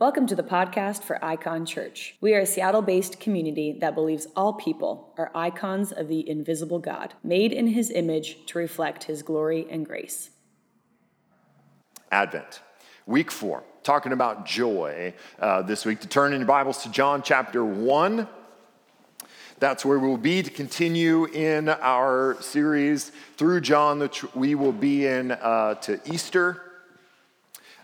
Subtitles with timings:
[0.00, 2.16] Welcome to the podcast for Icon Church.
[2.22, 6.78] We are a Seattle based community that believes all people are icons of the invisible
[6.78, 10.30] God, made in his image to reflect his glory and grace.
[12.10, 12.62] Advent,
[13.04, 16.00] week four, talking about joy uh, this week.
[16.00, 18.26] To turn in your Bibles to John chapter 1.
[19.58, 25.06] That's where we'll be to continue in our series through John, that we will be
[25.06, 26.69] in uh, to Easter.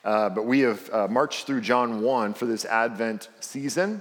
[0.07, 4.01] Uh, but we have uh, marched through John 1 for this Advent season.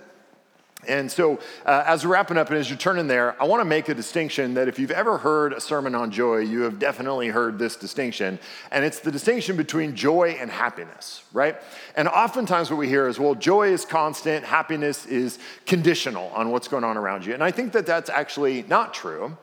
[0.87, 3.65] And so, uh, as we're wrapping up and as you're turning there, I want to
[3.65, 7.29] make a distinction that if you've ever heard a sermon on joy, you have definitely
[7.29, 8.37] heard this distinction.
[8.69, 11.55] And it's the distinction between joy and happiness, right?
[11.95, 16.67] And oftentimes, what we hear is, well, joy is constant, happiness is conditional on what's
[16.67, 17.33] going on around you.
[17.33, 19.35] And I think that that's actually not true.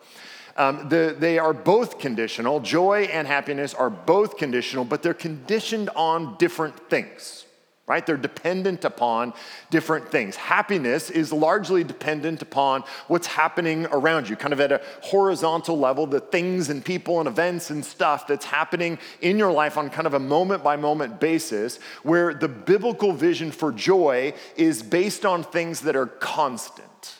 [0.57, 2.61] Um, the, they are both conditional.
[2.61, 7.47] Joy and happiness are both conditional, but they're conditioned on different things,
[7.87, 8.05] right?
[8.05, 9.33] They're dependent upon
[9.71, 10.37] different things.
[10.37, 16.07] Happiness is largely dependent upon what's happening around you, kind of at a horizontal level,
[16.07, 20.07] the things and people and events and stuff that's happening in your life on kind
[20.07, 25.43] of a moment by moment basis, where the biblical vision for joy is based on
[25.43, 27.15] things that are constant,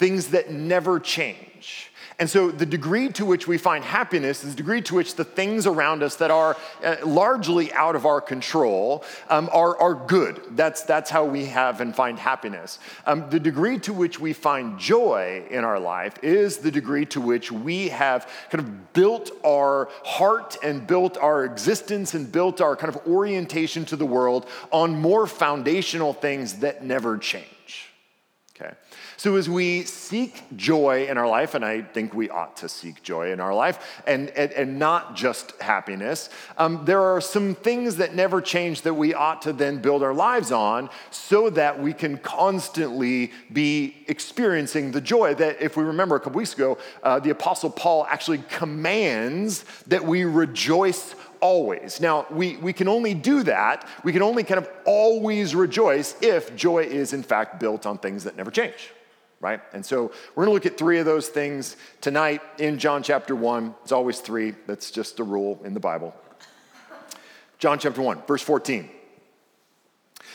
[0.00, 1.92] things that never change.
[2.18, 5.24] And so, the degree to which we find happiness is the degree to which the
[5.24, 10.40] things around us that are uh, largely out of our control um, are, are good.
[10.50, 12.78] That's, that's how we have and find happiness.
[13.06, 17.20] Um, the degree to which we find joy in our life is the degree to
[17.20, 22.74] which we have kind of built our heart and built our existence and built our
[22.74, 27.59] kind of orientation to the world on more foundational things that never change.
[29.20, 33.02] So, as we seek joy in our life, and I think we ought to seek
[33.02, 37.96] joy in our life and, and, and not just happiness, um, there are some things
[37.96, 41.92] that never change that we ought to then build our lives on so that we
[41.92, 47.20] can constantly be experiencing the joy that, if we remember a couple weeks ago, uh,
[47.20, 52.00] the Apostle Paul actually commands that we rejoice always.
[52.00, 56.56] Now, we, we can only do that, we can only kind of always rejoice if
[56.56, 58.92] joy is in fact built on things that never change
[59.40, 59.60] right?
[59.72, 63.34] And so we're going to look at three of those things tonight in John chapter
[63.34, 63.74] 1.
[63.82, 66.14] It's always three, that's just a rule in the Bible.
[67.58, 68.88] John chapter 1, verse 14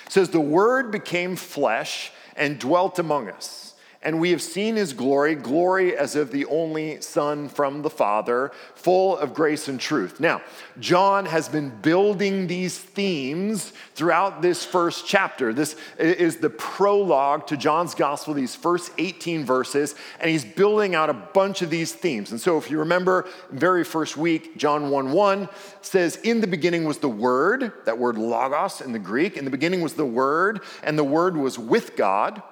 [0.10, 3.65] says, The Word became flesh and dwelt among us
[4.06, 8.52] and we have seen his glory, glory as of the only Son from the Father,
[8.76, 10.20] full of grace and truth.
[10.20, 10.44] Now,
[10.80, 15.54] John has been building these themes throughout this first chapter.
[15.54, 21.10] This is the prologue to John's gospel, these first 18 verses, and he's building out
[21.10, 22.30] a bunch of these themes.
[22.30, 25.50] And so, if you remember, very first week, John 1 1
[25.82, 29.36] says, In the beginning was the Word, that word logos in the Greek.
[29.36, 32.44] In the beginning was the Word, and the Word was with God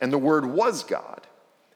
[0.00, 1.26] and the Word was God.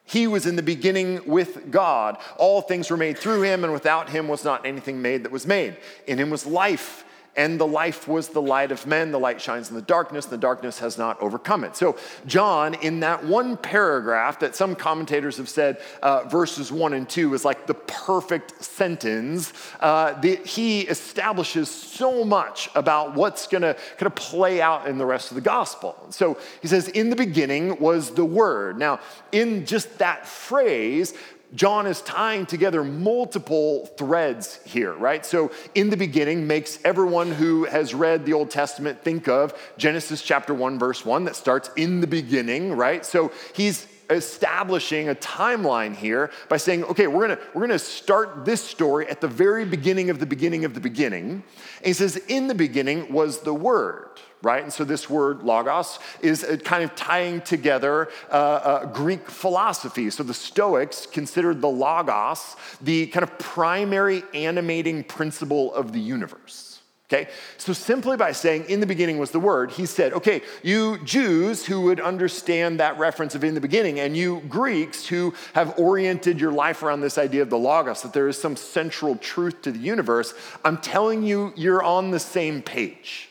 [0.04, 2.16] He was in the beginning with God.
[2.38, 5.46] All things were made through him, and without him was not anything made that was
[5.46, 5.76] made.
[6.06, 7.04] In him was life,
[7.38, 9.12] and the life was the light of men.
[9.12, 11.76] The light shines in the darkness, and the darkness has not overcome it.
[11.76, 17.08] So, John, in that one paragraph that some commentators have said uh, verses one and
[17.08, 23.62] two is like the perfect sentence, uh, the, he establishes so much about what's going
[23.62, 25.94] to kind of play out in the rest of the gospel.
[26.10, 28.78] So, he says, In the beginning was the Word.
[28.78, 28.98] Now,
[29.30, 31.14] in just that phrase,
[31.54, 35.24] John is tying together multiple threads here, right?
[35.24, 40.20] So, in the beginning, makes everyone who has read the Old Testament think of Genesis
[40.22, 43.04] chapter 1, verse 1, that starts in the beginning, right?
[43.04, 48.62] So, he's establishing a timeline here by saying, okay, we're gonna, we're gonna start this
[48.62, 51.30] story at the very beginning of the beginning of the beginning.
[51.30, 54.62] And he says, in the beginning was the Word right?
[54.62, 60.10] And so this word logos is kind of tying together uh, uh, Greek philosophy.
[60.10, 66.80] So the Stoics considered the logos the kind of primary animating principle of the universe.
[67.10, 71.02] Okay, so simply by saying in the beginning was the word, he said, okay, you
[71.04, 75.78] Jews who would understand that reference of in the beginning, and you Greeks who have
[75.78, 79.62] oriented your life around this idea of the Logos, that there is some central truth
[79.62, 80.34] to the universe,
[80.66, 83.30] I'm telling you, you're on the same page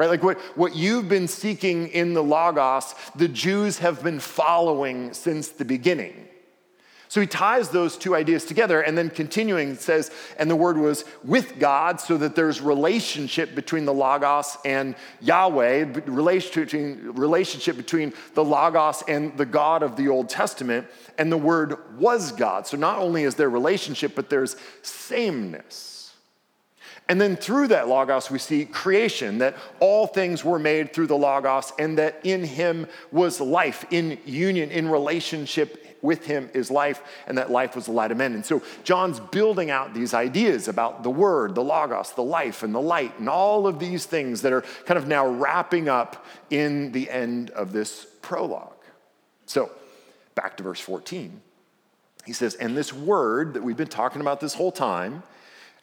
[0.00, 0.08] right?
[0.08, 5.48] Like what, what you've been seeking in the Logos, the Jews have been following since
[5.48, 6.26] the beginning.
[7.08, 11.04] So he ties those two ideas together and then continuing says, and the word was
[11.22, 19.02] with God, so that there's relationship between the Logos and Yahweh, relationship, between the Logos
[19.06, 20.86] and the God of the Old Testament,
[21.18, 22.66] and the word was God.
[22.66, 25.99] So not only is there relationship, but there's sameness.
[27.10, 31.16] And then through that Logos, we see creation, that all things were made through the
[31.16, 37.02] Logos, and that in him was life, in union, in relationship with him is life,
[37.26, 38.32] and that life was the light of men.
[38.32, 42.72] And so John's building out these ideas about the word, the Logos, the life, and
[42.72, 46.92] the light, and all of these things that are kind of now wrapping up in
[46.92, 48.84] the end of this prologue.
[49.46, 49.72] So,
[50.36, 51.40] back to verse 14.
[52.24, 55.24] He says, And this word that we've been talking about this whole time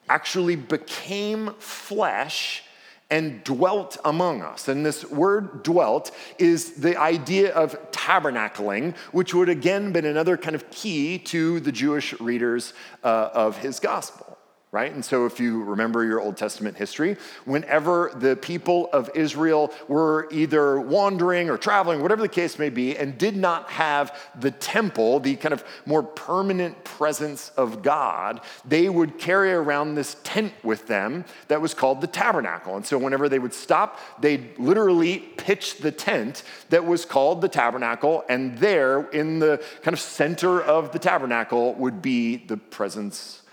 [0.10, 2.64] actually became flesh
[3.10, 4.68] and dwelt among us.
[4.68, 10.56] And this word dwelt is the idea of tabernacling, which would again been another kind
[10.56, 12.74] of key to the Jewish readers
[13.04, 14.27] uh, of his gospel
[14.72, 14.94] right?
[14.94, 17.16] And so, if you remember your Old Testament history,
[17.46, 22.98] whenever the people of Israel were either wandering or traveling, whatever the case may be,
[22.98, 28.90] and did not have the temple, the kind of more permanent presence of God, they
[28.90, 32.76] would carry around this tent with them that was called the tabernacle.
[32.76, 37.48] And so, whenever they would stop, they'd literally pitch the tent that was called the
[37.48, 43.44] tabernacle, and there in the kind of center of the tabernacle would be the presence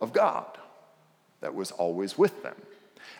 [0.00, 0.58] of God
[1.44, 2.56] that was always with them.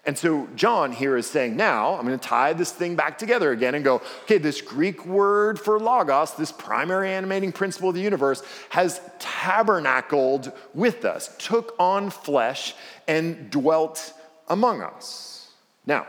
[0.07, 3.53] And so John here is saying, now I'm going to tie this thing back together
[3.53, 8.01] again and go, okay, this Greek word for logos, this primary animating principle of the
[8.01, 12.75] universe, has tabernacled with us, took on flesh,
[13.07, 14.15] and dwelt
[14.49, 15.49] among us.
[15.87, 16.07] Now,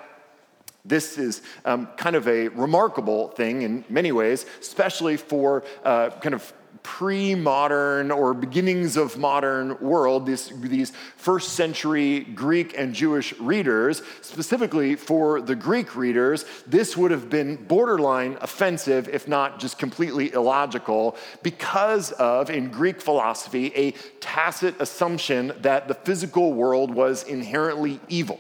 [0.85, 6.35] this is um, kind of a remarkable thing in many ways, especially for uh, kind
[6.35, 6.53] of
[6.85, 14.95] pre-modern or beginnings of modern world, this, these first century Greek and Jewish readers, specifically
[14.95, 21.17] for the Greek readers, this would have been borderline offensive, if not just completely illogical,
[21.41, 28.39] because of, in Greek philosophy, a tacit assumption that the physical world was inherently evil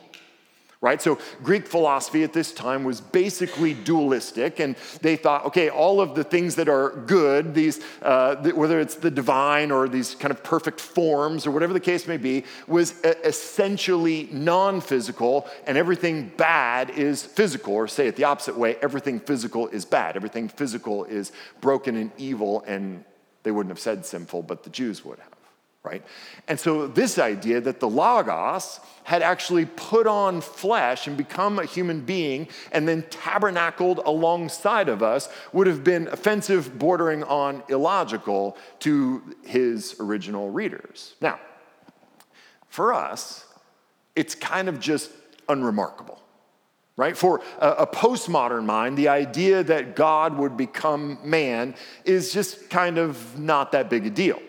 [0.85, 1.01] right?
[1.01, 6.13] So Greek philosophy at this time was basically dualistic, and they thought, okay, all of
[6.13, 10.43] the things that are good, these, uh, whether it's the divine or these kind of
[10.43, 16.91] perfect forms or whatever the case may be, was essentially non physical, and everything bad
[16.91, 20.15] is physical, or say it the opposite way, everything physical is bad.
[20.15, 23.03] Everything physical is broken and evil, and
[23.41, 25.34] they wouldn't have said sinful, but the Jews would have
[25.85, 26.03] right?
[26.47, 31.65] And so, this idea that the Logos had actually put on flesh and become a
[31.65, 38.57] human being and then tabernacled alongside of us would have been offensive, bordering on illogical
[38.79, 41.13] to his original readers.
[41.21, 41.39] Now,
[42.67, 43.45] for us,
[44.15, 45.11] it's kind of just
[45.47, 46.19] unremarkable.
[46.97, 47.17] Right?
[47.17, 52.97] For a, a postmodern mind, the idea that God would become man is just kind
[52.97, 54.39] of not that big a deal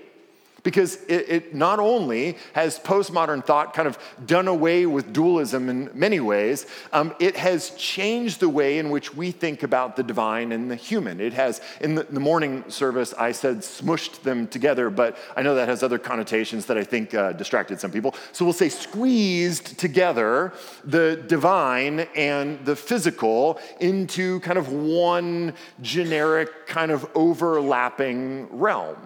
[0.66, 3.96] because it, it, not only has postmodern thought kind of
[4.26, 9.14] done away with dualism in many ways, um, it has changed the way in which
[9.14, 11.20] we think about the divine and the human.
[11.20, 15.54] It has, in the, the morning service, I said smushed them together, but I know
[15.54, 18.16] that has other connotations that I think uh, distracted some people.
[18.32, 20.52] So we'll say squeezed together
[20.82, 28.96] the divine and the physical into kind of one generic, kind of overlapping realm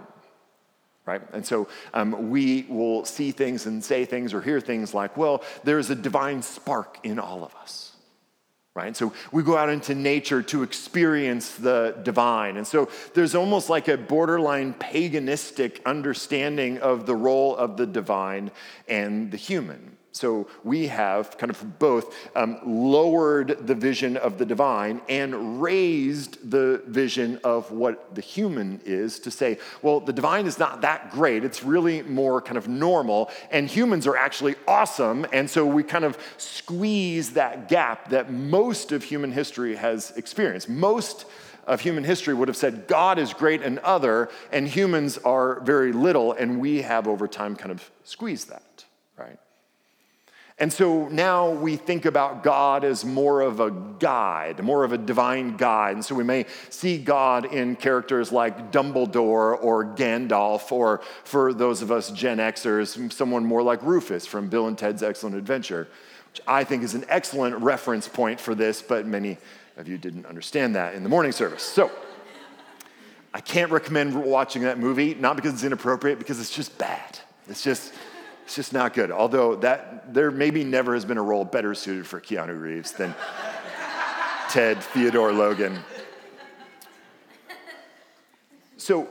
[1.10, 1.22] right?
[1.32, 5.42] And so um, we will see things and say things or hear things like, well,
[5.64, 7.96] there's a divine spark in all of us.
[8.74, 8.96] Right?
[8.96, 12.56] So we go out into nature to experience the divine.
[12.56, 18.52] And so there's almost like a borderline paganistic understanding of the role of the divine
[18.86, 19.96] and the human.
[20.12, 26.50] So we have kind of both um, lowered the vision of the divine and raised
[26.50, 31.12] the vision of what the human is to say, well, the divine is not that
[31.12, 31.44] great.
[31.44, 35.26] It's really more kind of normal, and humans are actually awesome.
[35.32, 40.68] And so we kind of squeeze that gap that most of human history has experienced.
[40.68, 41.24] Most
[41.68, 45.92] of human history would have said God is great and other, and humans are very
[45.92, 48.84] little, and we have over time kind of squeezed that,
[49.16, 49.38] right?
[50.58, 54.98] And so now we think about God as more of a guide, more of a
[54.98, 55.94] divine guide.
[55.94, 61.80] And so we may see God in characters like Dumbledore or Gandalf, or for those
[61.80, 65.88] of us Gen Xers, someone more like Rufus from Bill and Ted's Excellent Adventure,
[66.30, 69.38] which I think is an excellent reference point for this, but many
[69.78, 71.62] of you didn't understand that in the morning service.
[71.62, 71.90] So
[73.32, 77.18] I can't recommend watching that movie, not because it's inappropriate, because it's just bad.
[77.48, 77.94] It's just
[78.50, 79.12] it's just not good.
[79.12, 83.14] Although that there maybe never has been a role better suited for Keanu Reeves than
[84.48, 85.78] Ted Theodore Logan.
[88.76, 89.08] So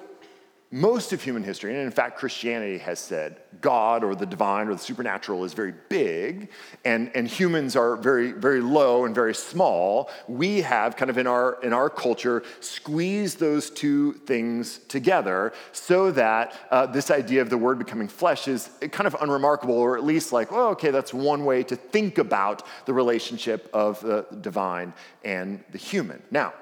[0.72, 4.74] most of human history, and in fact, Christianity has said God or the divine or
[4.74, 6.50] the supernatural is very big,
[6.86, 10.12] and, and humans are very, very low and very small.
[10.28, 16.12] We have kind of in our, in our culture squeezed those two things together so
[16.12, 20.04] that uh, this idea of the word becoming flesh is kind of unremarkable, or at
[20.04, 24.94] least like, well, okay, that's one way to think about the relationship of the divine
[25.24, 26.22] and the human.
[26.30, 26.54] Now,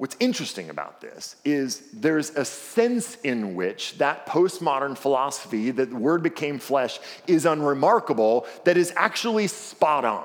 [0.00, 5.96] What's interesting about this is there's a sense in which that postmodern philosophy that the
[5.96, 10.24] word became flesh is unremarkable that is actually spot on.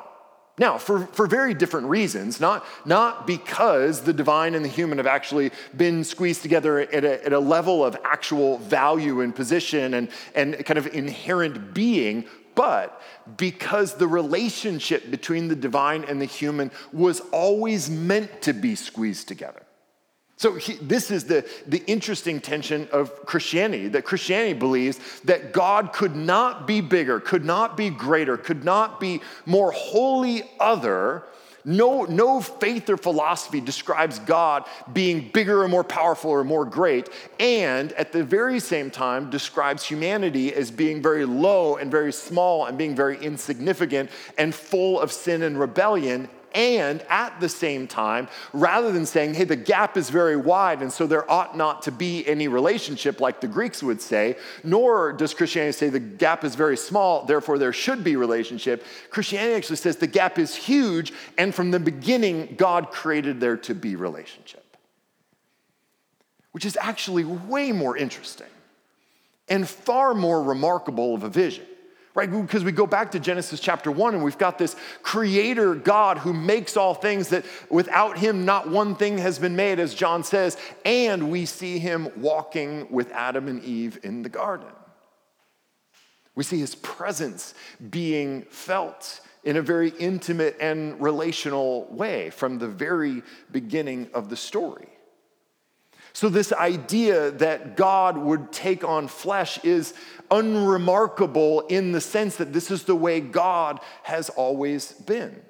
[0.57, 5.07] Now, for, for very different reasons, not, not because the divine and the human have
[5.07, 10.07] actually been squeezed together at a, at a level of actual value and position and,
[10.35, 12.23] and kind of inherent being,
[12.55, 13.01] but
[13.35, 19.27] because the relationship between the divine and the human was always meant to be squeezed
[19.27, 19.64] together.
[20.37, 25.93] So, he, this is the, the interesting tension of Christianity that Christianity believes that God
[25.93, 31.23] could not be bigger, could not be greater, could not be more wholly other.
[31.67, 37.09] No, no faith or philosophy describes God being bigger or more powerful or more great,
[37.39, 42.65] and at the very same time describes humanity as being very low and very small
[42.65, 48.29] and being very insignificant and full of sin and rebellion and at the same time,
[48.53, 51.91] rather than saying, hey, the gap is very wide and so there ought not to
[51.91, 56.55] be any relationship like the Greeks would say, nor does Christianity say the gap is
[56.55, 58.85] very small, therefore there should be relationship.
[59.09, 63.75] Christianity actually says the gap is huge and from the beginning, God created there to
[63.75, 64.77] be relationship,
[66.53, 68.47] which is actually way more interesting
[69.49, 71.65] and far more remarkable of a vision
[72.15, 72.31] right?
[72.31, 76.33] Because we go back to Genesis chapter one and we've got this creator God who
[76.33, 80.57] makes all things that without him, not one thing has been made, as John says.
[80.85, 84.69] And we see him walking with Adam and Eve in the garden.
[86.35, 87.53] We see his presence
[87.89, 94.35] being felt in a very intimate and relational way from the very beginning of the
[94.35, 94.87] story.
[96.15, 99.93] So, this idea that God would take on flesh is
[100.31, 105.41] unremarkable in the sense that this is the way God has always been.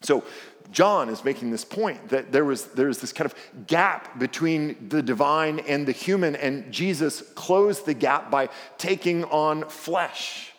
[0.00, 0.24] So,
[0.72, 5.00] John is making this point that there was there's this kind of gap between the
[5.00, 10.51] divine and the human, and Jesus closed the gap by taking on flesh.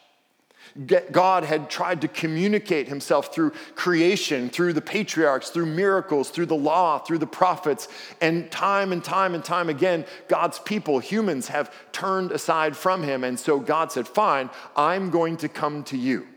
[1.11, 6.55] God had tried to communicate himself through creation, through the patriarchs, through miracles, through the
[6.55, 7.87] law, through the prophets.
[8.21, 13.23] And time and time and time again, God's people, humans, have turned aside from him.
[13.23, 16.27] And so God said, Fine, I'm going to come to you.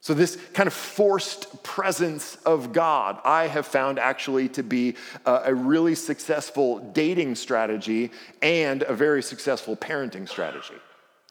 [0.00, 5.42] So, this kind of forced presence of God, I have found actually to be uh,
[5.46, 10.76] a, really successful dating strategy and a very successful parenting strategy,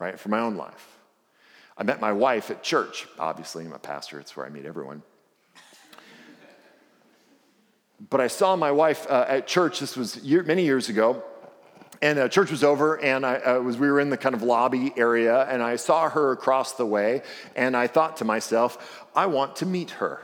[0.02, 0.95] right, for my own life.
[1.78, 3.08] I met my wife at church.
[3.20, 5.04] Obviously, I'm a pastor, it's where I meet everyone.
[8.10, 11.24] But I saw my wife uh, at church, this was year, many years ago,
[12.02, 14.44] and uh, church was over, and I uh, was, we were in the kind of
[14.44, 17.24] lobby area, and I saw her across the way,
[17.56, 20.22] and I thought to myself, I want to meet her.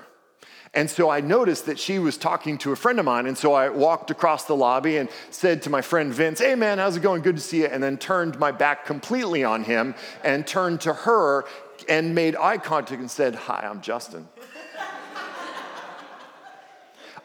[0.73, 3.25] And so I noticed that she was talking to a friend of mine.
[3.25, 6.77] And so I walked across the lobby and said to my friend Vince, Hey man,
[6.77, 7.21] how's it going?
[7.21, 7.65] Good to see you.
[7.65, 11.43] And then turned my back completely on him and turned to her
[11.89, 14.29] and made eye contact and said, Hi, I'm Justin.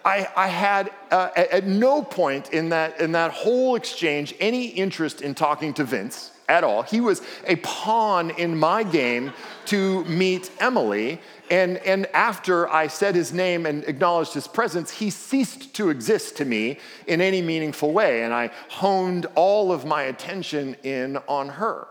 [0.04, 5.20] I, I, had uh, at, no point in that, in that whole exchange any interest
[5.20, 6.82] in talking to Vince at all.
[6.82, 9.32] He was a pawn in my game
[9.66, 11.20] to meet Emily.
[11.50, 16.36] And, and after I said his name and acknowledged his presence, he ceased to exist
[16.38, 18.22] to me in any meaningful way.
[18.22, 21.88] And I honed all of my attention in on her.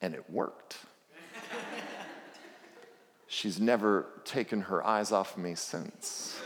[0.00, 0.78] And it worked.
[3.26, 6.40] She's never taken her eyes off me since.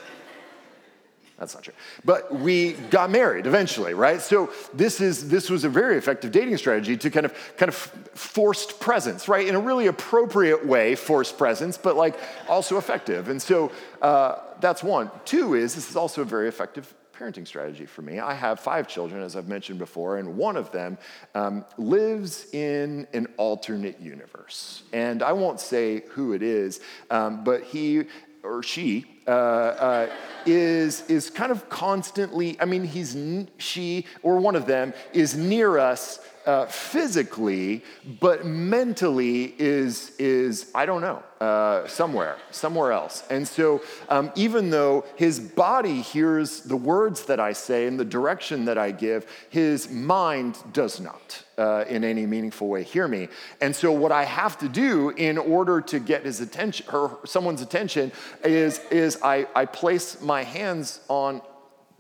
[1.39, 1.75] That's not true.
[2.05, 4.21] But we got married eventually, right?
[4.21, 7.77] So this is this was a very effective dating strategy to kind of kind of
[7.77, 9.47] forced presence, right?
[9.47, 12.19] In a really appropriate way, forced presence, but like
[12.49, 13.29] also effective.
[13.29, 13.71] And so
[14.03, 15.13] uh, that's one.
[15.25, 18.21] Two is this is also a very effective parenting strategy for me.
[18.21, 20.99] I have five children, as I've mentioned before, and one of them
[21.35, 24.85] um, lives in an alternate universe.
[24.93, 26.81] And I won't say who it is,
[27.11, 28.05] um, but he
[28.43, 30.11] or she uh, uh,
[30.47, 33.17] is, is kind of constantly, I mean, he's,
[33.59, 37.85] she or one of them is near us uh, physically,
[38.21, 43.23] but mentally is, is I don't know, uh, somewhere, somewhere else.
[43.29, 48.05] And so, um, even though his body hears the words that I say and the
[48.05, 51.45] direction that I give, his mind does not.
[51.59, 53.27] Uh, in any meaningful way, hear me.
[53.61, 57.63] And so, what I have to do in order to get his attention, or someone's
[57.63, 58.13] attention,
[58.45, 61.43] is, is I, I place my hands on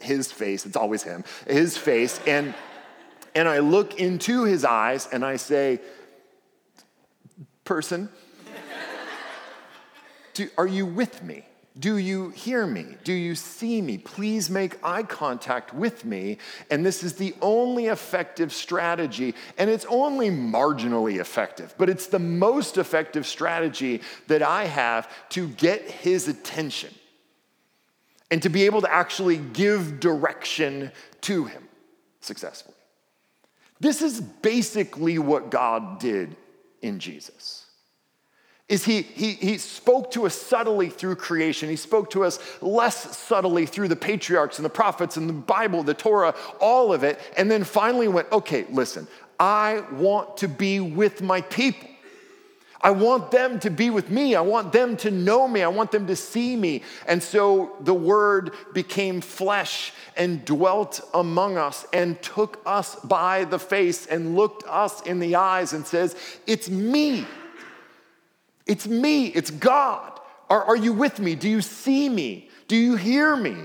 [0.01, 0.65] his face.
[0.65, 2.55] It's always him, his face, and
[3.39, 5.81] and I look into his eyes and I say,
[7.65, 8.09] Person,
[10.35, 11.45] do, are you with me?
[11.79, 12.97] Do you hear me?
[13.05, 13.99] Do you see me?
[13.99, 16.39] Please make eye contact with me.
[16.69, 22.19] And this is the only effective strategy, and it's only marginally effective, but it's the
[22.19, 26.93] most effective strategy that I have to get his attention
[28.33, 30.91] and to be able to actually give direction
[31.21, 31.69] to him
[32.21, 32.75] successfully.
[33.81, 36.37] This is basically what God did
[36.83, 37.65] in Jesus.
[38.69, 41.71] Is he, he, he spoke to us subtly through creation.
[41.71, 45.83] He spoke to us less subtly through the patriarchs and the prophets and the Bible,
[45.83, 47.19] the Torah, all of it.
[47.39, 49.09] And then finally went, okay, listen,
[49.41, 51.88] I want to be with my people.
[52.81, 54.37] I want them to be with me.
[54.37, 55.63] I want them to know me.
[55.63, 56.83] I want them to see me.
[57.07, 63.59] And so the word became flesh and dwelt among us and took us by the
[63.59, 66.15] face and looked us in the eyes and says,
[66.47, 67.27] It's me.
[68.67, 69.27] It's me.
[69.27, 70.21] It's God.
[70.49, 71.35] Are, are you with me?
[71.35, 72.49] Do you see me?
[72.69, 73.57] Do you hear me?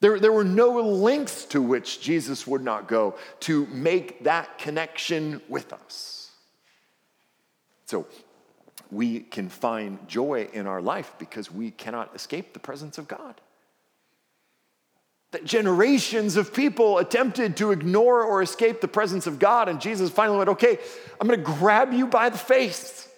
[0.00, 5.42] There, there were no lengths to which Jesus would not go to make that connection
[5.48, 6.19] with us.
[7.90, 8.06] So
[8.92, 13.40] we can find joy in our life because we cannot escape the presence of God.
[15.32, 20.08] That generations of people attempted to ignore or escape the presence of God, and Jesus
[20.08, 20.78] finally went, Okay,
[21.20, 23.08] I'm gonna grab you by the face,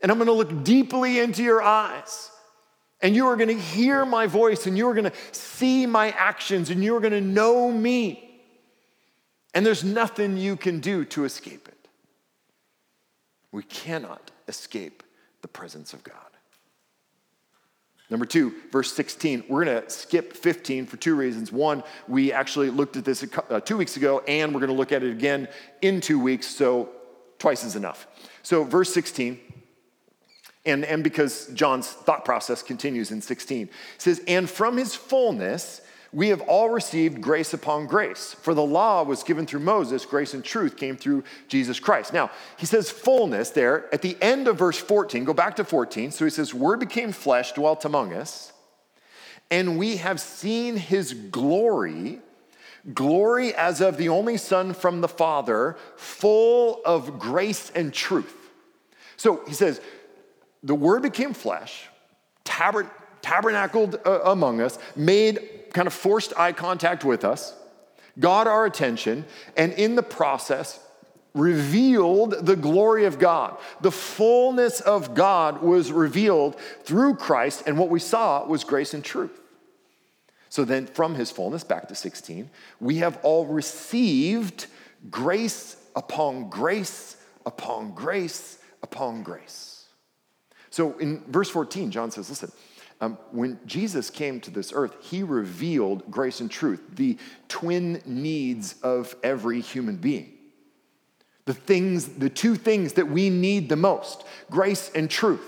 [0.00, 2.28] and I'm gonna look deeply into your eyes,
[3.00, 6.82] and you are gonna hear my voice, and you are gonna see my actions, and
[6.82, 8.40] you are gonna know me.
[9.54, 11.71] And there's nothing you can do to escape it.
[13.52, 15.02] We cannot escape
[15.42, 16.16] the presence of God.
[18.10, 19.44] Number two, verse 16.
[19.48, 21.50] We're going to skip 15 for two reasons.
[21.50, 24.92] One, we actually looked at this uh, two weeks ago, and we're going to look
[24.92, 25.48] at it again
[25.80, 26.90] in two weeks, so
[27.38, 28.06] twice is enough.
[28.42, 29.40] So, verse 16,
[30.66, 35.80] and, and because John's thought process continues in 16, says, And from his fullness,
[36.12, 38.34] we have all received grace upon grace.
[38.34, 42.12] For the law was given through Moses, grace and truth came through Jesus Christ.
[42.12, 45.24] Now, he says fullness there at the end of verse 14.
[45.24, 46.10] Go back to 14.
[46.10, 48.52] So he says, Word became flesh, dwelt among us,
[49.50, 52.20] and we have seen his glory,
[52.92, 58.36] glory as of the only Son from the Father, full of grace and truth.
[59.16, 59.80] So he says,
[60.62, 61.88] The Word became flesh,
[62.44, 67.54] tabernacled uh, among us, made kind of forced eye contact with us,
[68.18, 69.24] got our attention,
[69.56, 70.78] and in the process,
[71.34, 73.56] revealed the glory of God.
[73.80, 79.02] The fullness of God was revealed through Christ, and what we saw was grace and
[79.02, 79.40] truth.
[80.50, 84.66] So then, from his fullness, back to 16, we have all received
[85.10, 89.86] grace upon grace upon grace upon grace.
[90.70, 92.52] So in verse 14, John says, Listen,
[93.02, 98.76] um, when Jesus came to this earth, he revealed grace and truth, the twin needs
[98.80, 100.32] of every human being.
[101.44, 105.44] The things, the two things that we need the most grace and truth.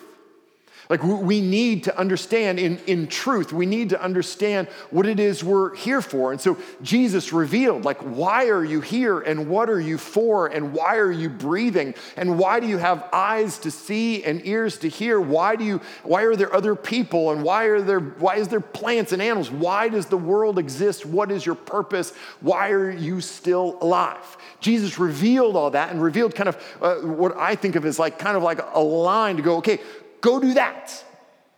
[0.90, 5.42] Like we need to understand in, in truth, we need to understand what it is
[5.42, 6.32] we're here for.
[6.32, 10.72] And so Jesus revealed, like, why are you here and what are you for and
[10.72, 14.88] why are you breathing and why do you have eyes to see and ears to
[14.88, 15.20] hear?
[15.20, 18.60] Why do you, why are there other people and why are there, why is there
[18.60, 19.50] plants and animals?
[19.50, 21.06] Why does the world exist?
[21.06, 22.12] What is your purpose?
[22.40, 24.36] Why are you still alive?
[24.60, 28.18] Jesus revealed all that and revealed kind of uh, what I think of as like
[28.18, 29.80] kind of like a line to go, okay,
[30.24, 31.04] Go do that.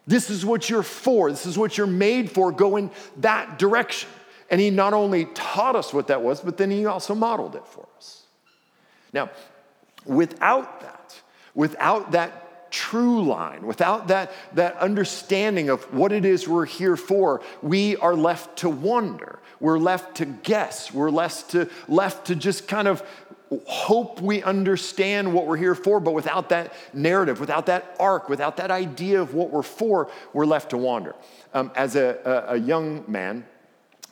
[0.08, 1.30] This is what you're for.
[1.30, 2.50] This is what you're made for.
[2.50, 4.10] Go in that direction.
[4.50, 7.64] And he not only taught us what that was, but then he also modeled it
[7.64, 8.24] for us.
[9.12, 9.30] Now,
[10.04, 11.20] without that,
[11.54, 17.42] without that true line, without that, that understanding of what it is we're here for,
[17.62, 19.38] we are left to wonder.
[19.60, 20.92] We're left to guess.
[20.92, 23.00] We're left to, left to just kind of
[23.66, 28.56] hope we understand what we're here for, but without that narrative, without that arc, without
[28.56, 31.14] that idea of what we're for, we're left to wander.
[31.54, 33.46] Um, as a, a, a, young man,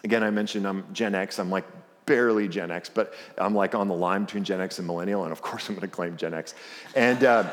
[0.05, 1.64] again, I mentioned I'm Gen X, I'm like
[2.07, 5.33] barely Gen X, but I'm like on the line between Gen X and millennial, and
[5.33, 6.55] of course I'm to claim Gen X.
[6.94, 7.49] And uh,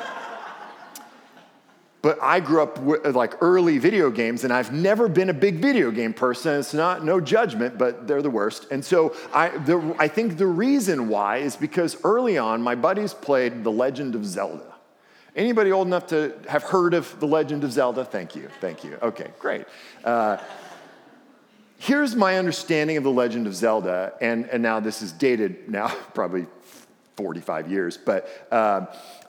[2.01, 5.57] but I grew up with like early video games, and I've never been a big
[5.57, 6.59] video game person.
[6.59, 8.67] It's not no judgment, but they're the worst.
[8.71, 13.13] And so I, the, I think the reason why is because early on, my buddies
[13.13, 14.73] played The Legend of Zelda.
[15.35, 18.03] Anybody old enough to have heard of The Legend of Zelda?
[18.03, 18.97] Thank you, thank you.
[19.01, 19.65] Okay, great.
[20.03, 20.37] Uh,
[21.77, 25.87] here's my understanding of The Legend of Zelda, and, and now this is dated now,
[26.15, 26.47] probably
[27.15, 28.27] 45 years, but.
[28.51, 28.87] Uh,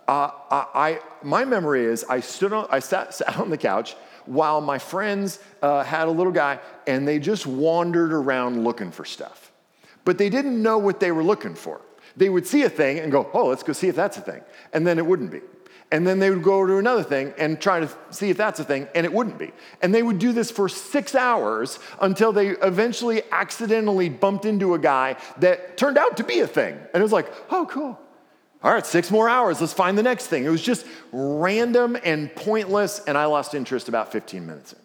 [0.09, 3.95] uh, I, my memory is I stood on, I sat, sat on the couch
[4.27, 9.05] while my friends uh, had a little guy and they just wandered around looking for
[9.05, 9.53] stuff.
[10.05, 11.81] But they didn't know what they were looking for.
[12.17, 14.43] They would see a thing and go, oh, let's go see if that's a thing.
[14.73, 15.41] And then it wouldn't be.
[15.93, 18.65] And then they would go to another thing and try to see if that's a
[18.65, 19.53] thing, and it wouldn't be.
[19.83, 24.79] And they would do this for six hours until they eventually accidentally bumped into a
[24.79, 26.73] guy that turned out to be a thing.
[26.73, 27.99] And it was like, oh, cool.
[28.65, 29.61] All right, six more hours.
[29.61, 30.45] Let's find the next thing.
[30.45, 34.79] It was just random and pointless, and I lost interest about 15 minutes in.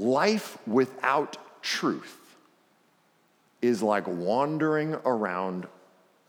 [0.00, 2.18] Life without truth
[3.62, 5.66] is like wandering around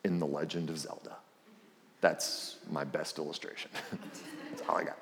[0.04, 1.16] in the legend of Zelda.
[2.00, 3.72] That's my best illustration.
[4.52, 4.98] That's all I got.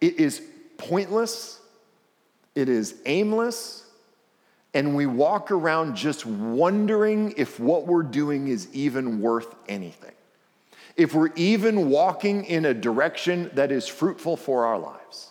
[0.00, 0.42] It is
[0.78, 1.60] pointless,
[2.54, 3.83] it is aimless,
[4.74, 10.10] and we walk around just wondering if what we're doing is even worth anything.
[10.96, 15.30] If we're even walking in a direction that is fruitful for our lives.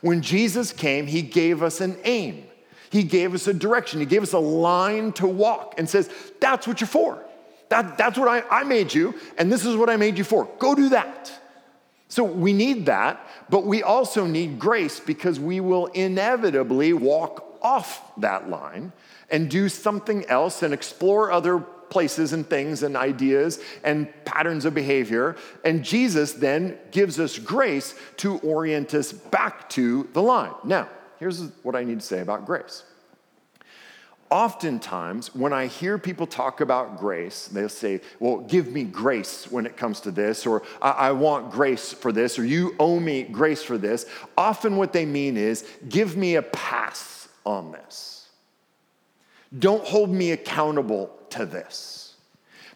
[0.00, 2.44] When Jesus came, he gave us an aim.
[2.90, 4.00] He gave us a direction.
[4.00, 6.08] He gave us a line to walk and says,
[6.40, 7.22] That's what you're for.
[7.68, 10.48] That, that's what I, I made you, and this is what I made you for.
[10.58, 11.30] Go do that.
[12.08, 18.02] So we need that, but we also need grace because we will inevitably walk off
[18.18, 18.92] that line
[19.30, 21.58] and do something else and explore other
[21.90, 25.36] places and things and ideas and patterns of behavior.
[25.64, 30.52] And Jesus then gives us grace to orient us back to the line.
[30.64, 32.84] Now, here's what I need to say about grace.
[34.30, 39.64] Oftentimes, when I hear people talk about grace, they'll say, Well, give me grace when
[39.64, 43.22] it comes to this, or I, I want grace for this, or you owe me
[43.22, 44.04] grace for this.
[44.36, 47.17] Often, what they mean is, Give me a pass
[47.48, 48.28] on this.
[49.58, 52.14] Don't hold me accountable to this.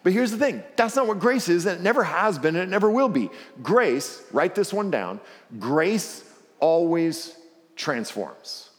[0.01, 2.63] But here's the thing that's not what grace is, and it never has been, and
[2.63, 3.29] it never will be.
[3.61, 5.19] Grace, write this one down
[5.59, 6.23] grace
[6.59, 7.35] always
[7.75, 8.71] transforms.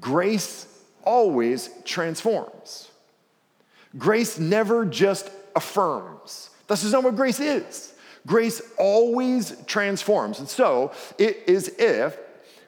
[0.00, 0.66] Grace
[1.02, 2.90] always transforms.
[3.98, 6.50] Grace never just affirms.
[6.66, 7.94] That's just not what grace is.
[8.26, 10.38] Grace always transforms.
[10.38, 12.16] And so it is if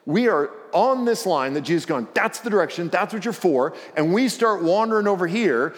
[0.05, 3.73] we are on this line that Jesus going, that's the direction, that's what you're for,
[3.95, 5.73] and we start wandering over here,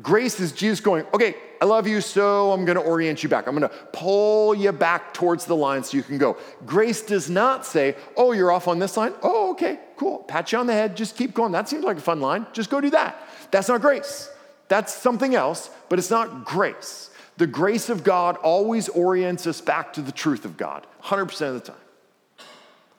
[0.00, 3.48] grace is Jesus going, okay, I love you, so I'm gonna orient you back.
[3.48, 6.36] I'm gonna pull you back towards the line so you can go.
[6.66, 9.12] Grace does not say, oh, you're off on this line?
[9.24, 10.18] Oh, okay, cool.
[10.18, 11.50] Pat you on the head, just keep going.
[11.50, 12.46] That seems like a fun line.
[12.52, 13.20] Just go do that.
[13.50, 14.30] That's not grace.
[14.68, 17.10] That's something else, but it's not grace.
[17.38, 21.54] The grace of God always orients us back to the truth of God, 100% of
[21.54, 21.76] the time.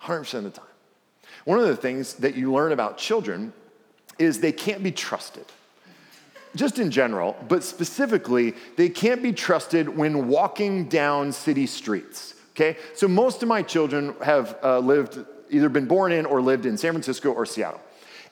[0.02, 0.66] 100% of the time.
[1.46, 3.54] One of the things that you learn about children
[4.20, 5.46] is they can't be trusted.
[6.56, 12.34] Just in general, but specifically, they can't be trusted when walking down city streets.
[12.52, 12.78] Okay?
[12.96, 16.78] So most of my children have uh, lived, either been born in or lived in
[16.78, 17.82] San Francisco or Seattle.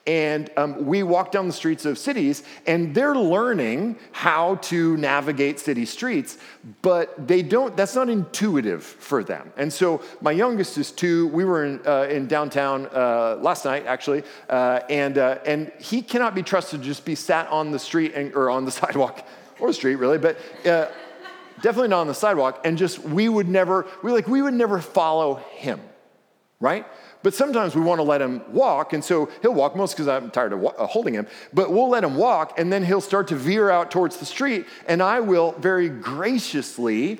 [0.06, 5.62] And um, we walk down the streets of cities, and they're learning how to navigate
[5.62, 6.38] city streets,
[6.82, 9.54] but they don't, that's not intuitive for them.
[9.56, 11.28] And so my youngest is two.
[11.28, 16.02] We were in, uh, in downtown uh, last night, actually, uh, and, uh, and he
[16.02, 19.26] cannot be trusted to just be sat on the street and, or on the sidewalk,
[19.62, 20.88] or the street, really, but uh,
[21.62, 22.60] definitely not on the sidewalk.
[22.66, 25.80] And just, we would never, we like, we would never follow him,
[26.64, 26.88] right?
[27.24, 30.32] But sometimes we want to let him walk, and so he'll walk, most because I'm
[30.32, 33.36] tired of uh, holding him, but we'll let him walk, and then he'll start to
[33.36, 37.20] veer out towards the street, and I will very graciously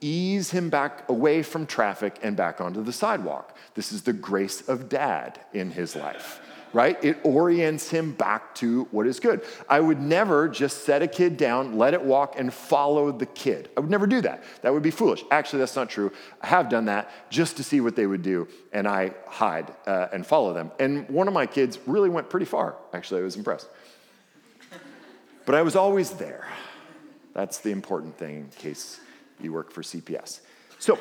[0.00, 3.56] ease him back away from traffic and back onto the sidewalk.
[3.74, 6.40] This is the grace of dad in his life
[6.76, 7.02] right?
[7.02, 9.40] It orients him back to what is good.
[9.66, 13.70] I would never just set a kid down, let it walk, and follow the kid.
[13.78, 14.44] I would never do that.
[14.60, 15.24] That would be foolish.
[15.30, 16.12] Actually, that's not true.
[16.42, 20.08] I have done that just to see what they would do, and I hide uh,
[20.12, 20.70] and follow them.
[20.78, 22.76] And one of my kids really went pretty far.
[22.92, 23.70] Actually, I was impressed.
[25.46, 26.46] But I was always there.
[27.32, 29.00] That's the important thing in case
[29.40, 30.40] you work for CPS.
[30.78, 30.98] So,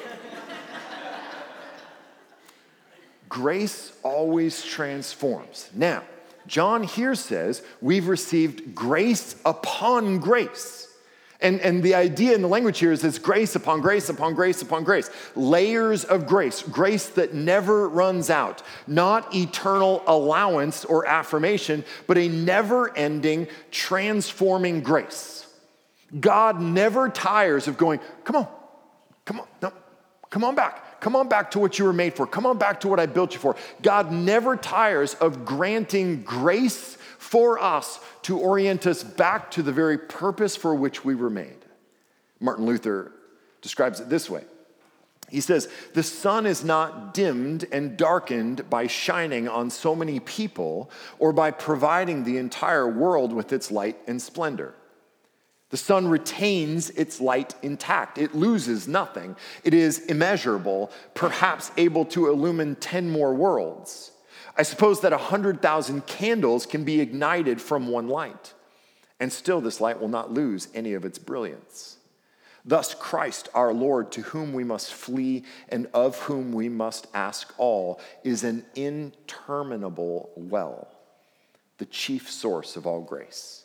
[3.30, 5.70] Grace always transforms.
[5.74, 6.04] Now,
[6.48, 10.86] John here says we've received grace upon grace.
[11.42, 14.62] And, and the idea in the language here is it's grace upon grace upon grace
[14.62, 15.10] upon grace.
[15.36, 18.64] Layers of grace, grace that never runs out.
[18.88, 25.46] Not eternal allowance or affirmation, but a never ending, transforming grace.
[26.20, 28.48] God never tires of going, come on,
[29.26, 29.74] come on, no,
[30.30, 30.85] come on back.
[31.00, 32.26] Come on back to what you were made for.
[32.26, 33.56] Come on back to what I built you for.
[33.82, 39.98] God never tires of granting grace for us to orient us back to the very
[39.98, 41.66] purpose for which we were made.
[42.40, 43.12] Martin Luther
[43.62, 44.44] describes it this way
[45.30, 50.90] He says, The sun is not dimmed and darkened by shining on so many people
[51.20, 54.76] or by providing the entire world with its light and splendor.
[55.76, 58.18] The sun retains its light intact.
[58.18, 59.36] It loses nothing.
[59.66, 64.12] It is immeasurable, perhaps able to illumine 10 more worlds.
[64.58, 68.54] I suppose that 100,000 candles can be ignited from one light,
[69.20, 71.98] and still this light will not lose any of its brilliance.
[72.64, 77.54] Thus, Christ our Lord, to whom we must flee and of whom we must ask
[77.58, 80.88] all, is an interminable well,
[81.80, 83.65] the chief source of all grace.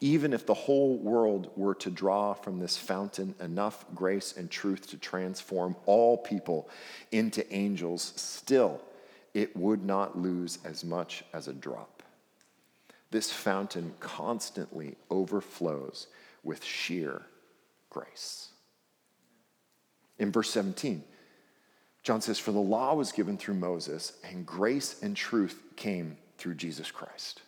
[0.00, 4.88] Even if the whole world were to draw from this fountain enough grace and truth
[4.90, 6.68] to transform all people
[7.12, 8.82] into angels, still,
[9.32, 12.02] it would not lose as much as a drop.
[13.10, 16.08] This fountain constantly overflows
[16.44, 17.22] with sheer
[17.88, 18.50] grace.
[20.18, 21.04] In verse 17,
[22.02, 26.54] John says, For the law was given through Moses, and grace and truth came through
[26.54, 27.42] Jesus Christ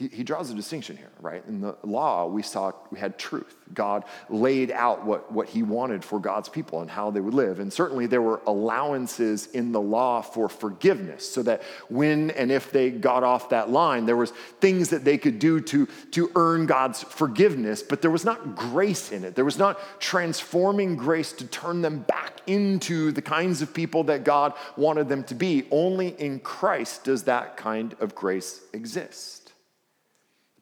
[0.00, 1.44] he, he draws a distinction here, right?
[1.46, 3.54] In the law, we saw we had truth.
[3.74, 7.60] God laid out what, what he wanted for God's people and how they would live.
[7.60, 12.72] And certainly there were allowances in the law for forgiveness, so that when and if
[12.72, 16.64] they got off that line, there was things that they could do to, to earn
[16.64, 19.34] God's forgiveness, but there was not grace in it.
[19.34, 24.24] There was not transforming grace to turn them back into the kinds of people that
[24.24, 25.66] God wanted them to be.
[25.70, 29.39] Only in Christ does that kind of grace exist.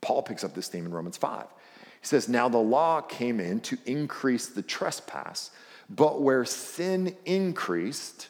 [0.01, 1.43] Paul picks up this theme in Romans 5.
[2.01, 5.51] He says, Now the law came in to increase the trespass,
[5.91, 8.29] but where sin increased,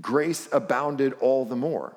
[0.00, 1.94] grace abounded all the more.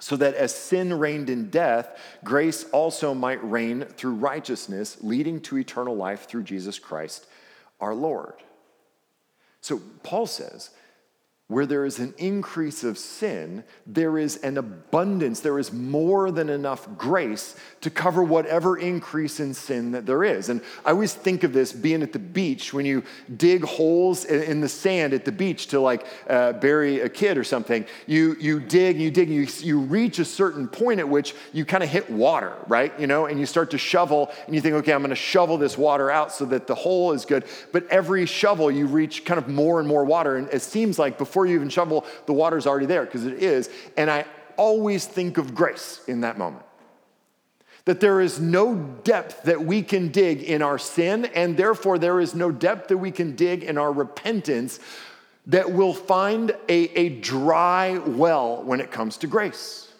[0.00, 5.56] So that as sin reigned in death, grace also might reign through righteousness, leading to
[5.56, 7.26] eternal life through Jesus Christ
[7.80, 8.34] our Lord.
[9.60, 10.70] So Paul says,
[11.48, 16.48] where there is an increase of sin, there is an abundance, there is more than
[16.48, 20.48] enough grace to cover whatever increase in sin that there is.
[20.48, 23.02] And I always think of this being at the beach when you
[23.36, 27.44] dig holes in the sand at the beach to like uh, bury a kid or
[27.44, 27.84] something.
[28.06, 31.82] You, you dig, you dig, you, you reach a certain point at which you kind
[31.82, 32.98] of hit water, right?
[32.98, 35.58] You know, and you start to shovel and you think, okay, I'm going to shovel
[35.58, 37.44] this water out so that the hole is good.
[37.70, 40.36] But every shovel, you reach kind of more and more water.
[40.36, 43.42] And it seems like before before you even shovel, the water's already there because it
[43.42, 43.68] is.
[43.96, 44.24] And I
[44.56, 46.64] always think of grace in that moment.
[47.86, 52.20] That there is no depth that we can dig in our sin, and therefore there
[52.20, 54.78] is no depth that we can dig in our repentance
[55.46, 59.92] that will find a, a dry well when it comes to grace.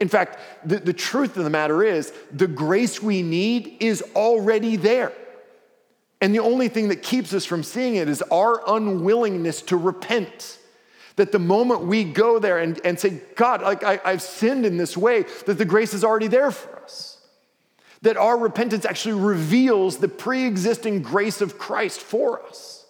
[0.00, 4.74] In fact, the, the truth of the matter is the grace we need is already
[4.74, 5.12] there.
[6.22, 10.58] And the only thing that keeps us from seeing it is our unwillingness to repent.
[11.16, 14.76] That the moment we go there and, and say, God, like I, I've sinned in
[14.76, 17.18] this way, that the grace is already there for us.
[18.02, 22.81] That our repentance actually reveals the pre existing grace of Christ for us.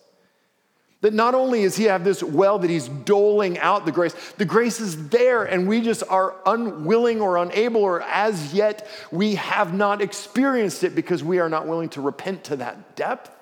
[1.02, 4.44] That not only is he have this well that he's doling out the grace, the
[4.44, 9.74] grace is there, and we just are unwilling or unable, or as yet we have
[9.74, 13.32] not experienced it because we are not willing to repent to that depth.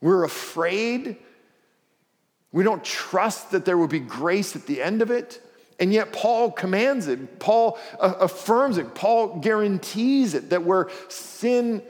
[0.00, 1.16] We're afraid.
[2.52, 5.40] We don't trust that there will be grace at the end of it.
[5.80, 7.40] And yet, Paul commands it.
[7.40, 8.94] Paul uh, affirms it.
[8.94, 11.82] Paul guarantees it that where sin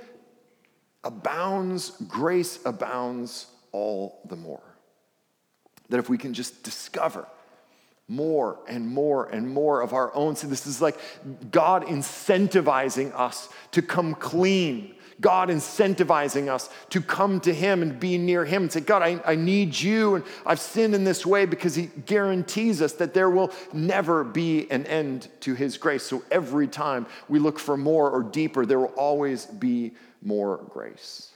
[1.05, 4.63] abounds, grace abounds all the more.
[5.89, 7.27] That if we can just discover
[8.07, 10.97] more and more and more of our own sin, this is like
[11.51, 14.95] God incentivizing us to come clean.
[15.21, 19.21] God incentivizing us to come to Him and be near Him and say, God, I,
[19.25, 23.31] I need you and I've sinned in this way because He guarantees us that there
[23.31, 26.05] will never be an end to His grace.
[26.05, 31.34] So every time we look for more or deeper, there will always be more grace.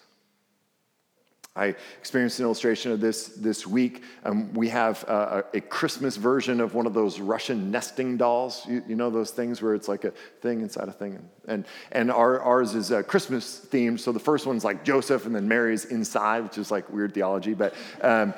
[1.58, 4.04] I experienced an illustration of this this week.
[4.24, 8.64] Um, we have uh, a, Christmas version of one of those Russian nesting dolls.
[8.68, 11.18] You, you, know those things where it's like a thing inside a thing,
[11.48, 13.98] and and, our, ours is uh, Christmas themed.
[13.98, 17.54] So the first one's like Joseph, and then Mary's inside, which is like weird theology,
[17.54, 17.74] but.
[18.00, 18.34] Um,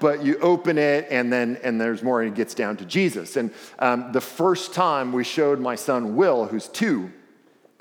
[0.00, 3.36] but you open it and then and there's more and it gets down to jesus
[3.36, 7.12] and um, the first time we showed my son will who's two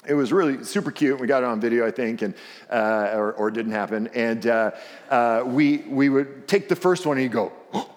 [0.10, 1.19] it was really super cute.
[1.19, 2.34] We got it on video, I think, and
[2.69, 4.08] uh, or, or, didn't happen.
[4.08, 4.72] And uh,
[5.10, 7.52] uh, we we would take the first one and you go,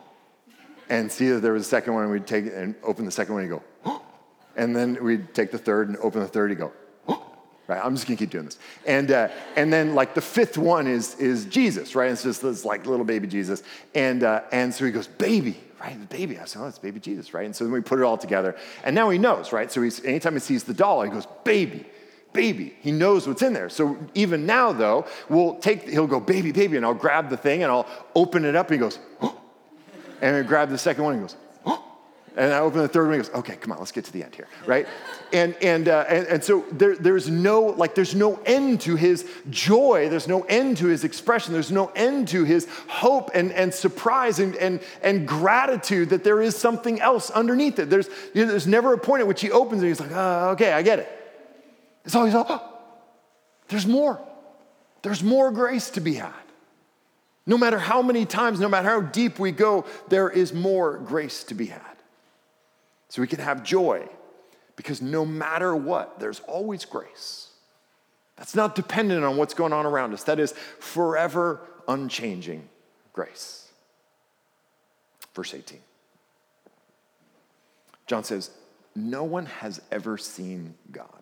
[0.91, 3.35] and see that there was a second one, and we'd take and open the second
[3.35, 4.03] one and go,
[4.57, 6.73] and then we'd take the third and open the third and go.
[7.69, 10.89] Right, I'm just gonna keep doing this, and uh, and then like the fifth one
[10.89, 12.11] is is Jesus, right?
[12.11, 13.63] It's just this like little baby Jesus,
[13.95, 15.99] and uh, and so he goes, baby, right?
[15.99, 16.41] The baby.
[16.41, 17.47] I said, oh, it's baby Jesus, right?
[17.47, 19.71] And so then we put it all together, and now he knows, right?
[19.71, 21.87] So he's anytime he sees the doll, he goes, baby,
[22.33, 22.77] baby.
[22.81, 23.69] He knows what's in there.
[23.69, 27.63] So even now, though, we'll take, he'll go, baby, baby, and I'll grab the thing
[27.63, 29.41] and I'll open it up and he goes, oh.
[30.21, 31.37] and I grab the second one and he goes,
[32.35, 34.13] and I open the third one and he goes, okay, come on, let's get to
[34.13, 34.87] the end here, right?
[35.33, 39.29] and, and, uh, and, and so there, there's no, like, there's no end to his
[39.51, 40.09] joy.
[40.09, 41.53] There's no end to his expression.
[41.53, 46.41] There's no end to his hope and, and surprise and, and, and gratitude that there
[46.41, 47.91] is something else underneath it.
[47.91, 50.51] There's, you know, there's never a point at which he opens and he's like, oh,
[50.51, 51.22] okay, I get it.
[52.05, 52.63] It's always, oh,
[53.69, 54.21] there's more.
[55.03, 56.33] There's more grace to be had.
[57.47, 61.45] No matter how many times, no matter how deep we go, there is more grace
[61.45, 61.81] to be had.
[63.09, 64.09] So we can have joy
[64.77, 67.51] because no matter what, there's always grace.
[68.37, 72.69] That's not dependent on what's going on around us, that is forever unchanging
[73.13, 73.69] grace.
[75.35, 75.79] Verse 18.
[78.07, 78.51] John says,
[78.95, 81.22] No one has ever seen God.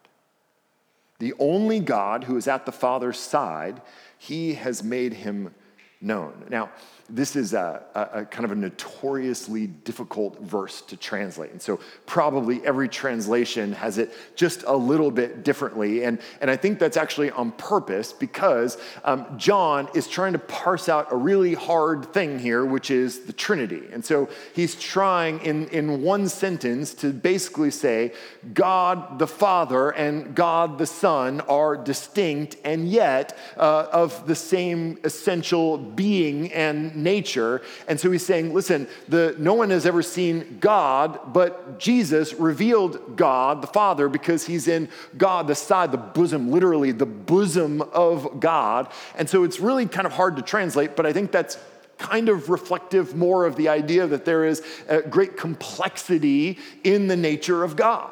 [1.20, 3.80] The only God who is at the Father's side,
[4.18, 5.54] he has made him
[6.00, 6.44] known.
[6.48, 6.70] Now,
[7.12, 11.50] this is a, a, a, kind of a notoriously difficult verse to translate.
[11.50, 16.04] And so, probably every translation has it just a little bit differently.
[16.04, 20.88] And, and I think that's actually on purpose because um, John is trying to parse
[20.88, 23.82] out a really hard thing here, which is the Trinity.
[23.92, 28.12] And so, he's trying in, in one sentence to basically say
[28.54, 34.98] God the Father and God the Son are distinct and yet uh, of the same
[35.04, 37.62] essential being and nature.
[37.88, 43.16] And so he's saying, listen, the, no one has ever seen God, but Jesus revealed
[43.16, 48.40] God, the Father, because he's in God, the side, the bosom, literally the bosom of
[48.40, 48.90] God.
[49.16, 51.58] And so it's really kind of hard to translate, but I think that's
[51.98, 57.16] kind of reflective more of the idea that there is a great complexity in the
[57.16, 58.10] nature of God.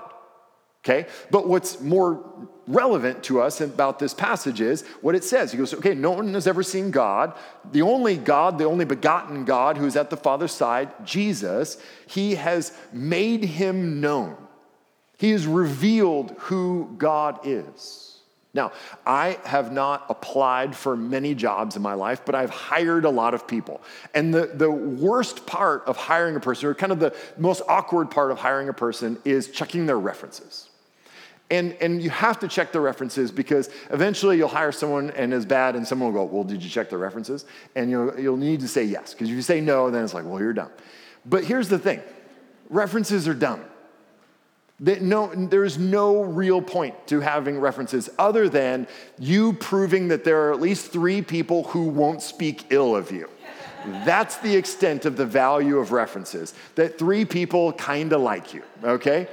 [0.85, 1.09] Okay?
[1.31, 2.25] But what's more
[2.69, 5.51] relevant to us about this passage is what it says.
[5.51, 7.35] He goes, okay, no one has ever seen God.
[7.73, 12.35] The only God, the only begotten God who is at the Father's side, Jesus, he
[12.35, 14.37] has made him known.
[15.17, 18.05] He has revealed who God is.
[18.55, 18.73] Now,
[19.07, 23.35] I have not applied for many jobs in my life, but I've hired a lot
[23.35, 23.81] of people.
[24.15, 28.11] And the, the worst part of hiring a person, or kind of the most awkward
[28.11, 30.69] part of hiring a person, is checking their references.
[31.51, 35.47] And, and you have to check the references because eventually you'll hire someone and it's
[35.47, 37.47] bad, and someone will go, Well, did you check the references?
[37.75, 39.15] And you'll, you'll need to say yes.
[39.15, 40.71] Because if you say no, then it's like, Well, you're dumb.
[41.25, 42.03] But here's the thing
[42.69, 43.65] references are dumb.
[44.81, 48.87] That no, there's no real point to having references other than
[49.19, 53.29] you proving that there are at least three people who won't speak ill of you.
[54.05, 58.63] That's the extent of the value of references, that three people kind of like you,
[58.85, 59.29] okay?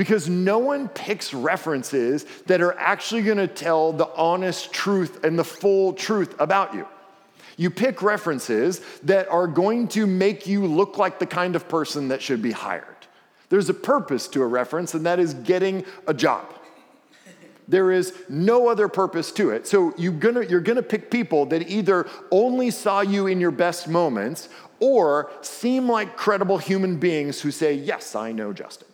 [0.00, 5.38] Because no one picks references that are actually going to tell the honest truth and
[5.38, 6.88] the full truth about you.
[7.58, 12.08] You pick references that are going to make you look like the kind of person
[12.08, 12.86] that should be hired.
[13.50, 16.46] There's a purpose to a reference, and that is getting a job.
[17.68, 19.66] There is no other purpose to it.
[19.66, 23.86] So you're gonna, you're gonna pick people that either only saw you in your best
[23.86, 28.88] moments or seem like credible human beings who say, Yes, I know Justin.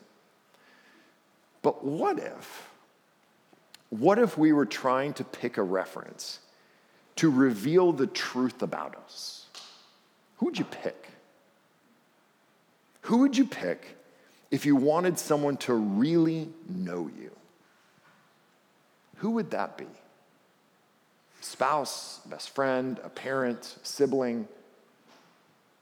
[1.66, 2.70] But what if?
[3.90, 6.38] What if we were trying to pick a reference
[7.16, 9.46] to reveal the truth about us?
[10.36, 11.08] Who would you pick?
[13.00, 13.96] Who would you pick
[14.52, 17.32] if you wanted someone to really know you?
[19.16, 19.88] Who would that be?
[21.40, 24.46] Spouse, best friend, a parent, sibling?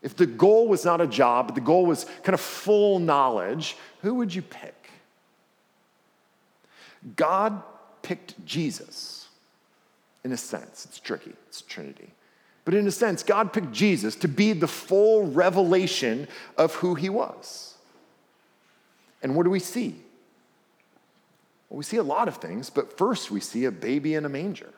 [0.00, 3.76] If the goal was not a job, but the goal was kind of full knowledge,
[4.00, 4.83] who would you pick?
[7.16, 7.62] God
[8.02, 9.28] picked Jesus
[10.24, 10.84] in a sense.
[10.86, 12.10] It's tricky, it's Trinity.
[12.64, 17.10] But in a sense, God picked Jesus to be the full revelation of who he
[17.10, 17.74] was.
[19.22, 19.96] And what do we see?
[21.68, 24.28] Well, we see a lot of things, but first we see a baby in a
[24.28, 24.72] manger.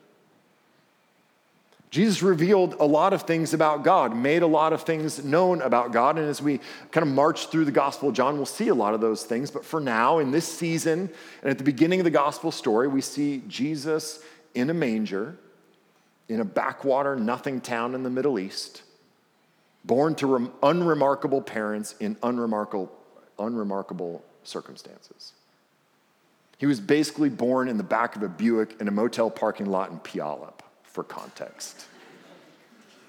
[1.91, 5.93] Jesus revealed a lot of things about God, made a lot of things known about
[5.93, 6.19] God.
[6.19, 6.61] And as we
[6.91, 9.51] kind of march through the Gospel of John, we'll see a lot of those things.
[9.51, 11.09] But for now, in this season,
[11.43, 14.23] and at the beginning of the Gospel story, we see Jesus
[14.55, 15.39] in a manger
[16.29, 18.83] in a backwater, nothing town in the Middle East,
[19.85, 22.91] born to unremarkable parents in unremarkable,
[23.39, 25.33] unremarkable circumstances.
[26.59, 29.91] He was basically born in the back of a Buick in a motel parking lot
[29.91, 30.61] in Puyallup
[30.97, 31.85] for context.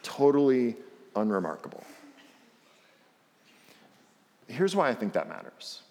[0.04, 0.76] totally
[1.16, 1.86] unremarkable.
[4.50, 5.82] Here's why I think that matters.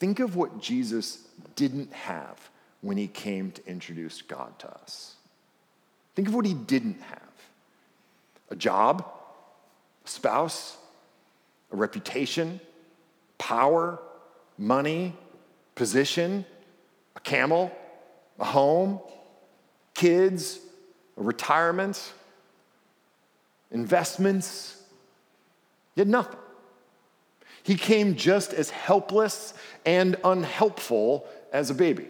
[0.00, 1.18] Think of what Jesus
[1.54, 2.50] didn't have
[2.80, 5.14] when he came to introduce God to us.
[6.16, 7.20] Think of what he didn't have
[8.50, 9.08] a job,
[10.04, 10.76] a spouse,
[11.70, 12.58] a reputation,
[13.38, 14.00] power,
[14.58, 15.14] money,
[15.76, 16.44] position,
[17.14, 17.70] a camel,
[18.40, 18.98] a home,
[19.96, 20.60] kids,
[21.16, 22.12] retirement,
[23.70, 24.80] investments.
[25.94, 26.38] He had nothing.
[27.62, 32.06] He came just as helpless and unhelpful as a baby.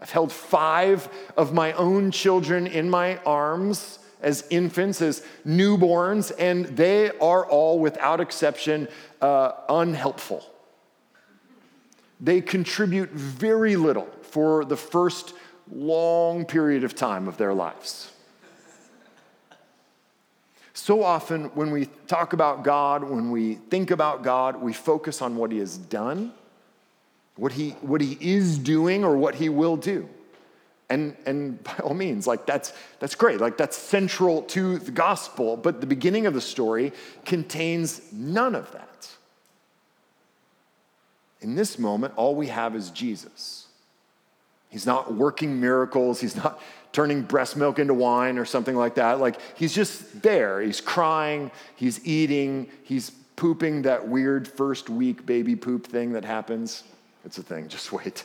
[0.00, 6.66] I've held five of my own children in my arms as infants, as newborns, and
[6.66, 8.88] they are all, without exception,
[9.22, 10.44] uh, unhelpful.
[12.20, 15.34] They contribute very little for the first
[15.72, 18.12] long period of time of their lives.
[20.72, 25.36] So often, when we talk about God, when we think about God, we focus on
[25.36, 26.32] what He has done,
[27.36, 30.08] what He, what he is doing, or what He will do.
[30.90, 33.40] And, and by all means, like that's, that's great.
[33.40, 35.56] Like that's central to the gospel.
[35.56, 36.92] But the beginning of the story
[37.24, 38.88] contains none of that.
[41.40, 43.67] In this moment, all we have is Jesus.
[44.68, 46.20] He's not working miracles.
[46.20, 46.60] He's not
[46.92, 49.20] turning breast milk into wine or something like that.
[49.20, 50.60] Like, he's just there.
[50.60, 51.50] He's crying.
[51.76, 52.68] He's eating.
[52.82, 56.84] He's pooping that weird first week baby poop thing that happens.
[57.24, 57.68] It's a thing.
[57.68, 58.24] Just wait.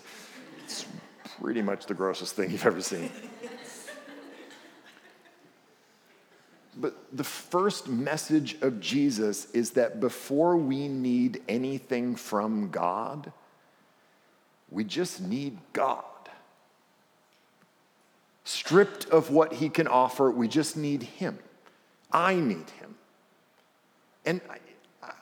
[0.63, 0.85] It's
[1.41, 3.09] pretty much the grossest thing you've ever seen.
[6.75, 13.31] But the first message of Jesus is that before we need anything from God,
[14.71, 16.03] we just need God.
[18.43, 21.39] Stripped of what he can offer, we just need him.
[22.11, 22.95] I need him.
[24.25, 24.57] And I,